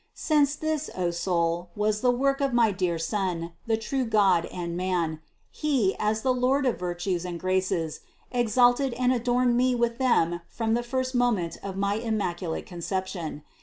[0.15, 0.17] 341.
[0.17, 4.75] Since this, O soul, was the work of my dear Son, the true God and
[4.75, 5.19] man,
[5.51, 7.99] He, as the Lord of virtues and graces,
[8.31, 13.43] exalted and adorned me with them from the first moment of my Immaculate Conception.